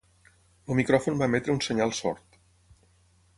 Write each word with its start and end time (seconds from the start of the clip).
El 0.71 0.79
micròfon 0.79 1.19
va 1.19 1.27
emetre 1.31 1.55
un 1.57 1.61
senyal 1.67 1.93
sord. 1.99 2.41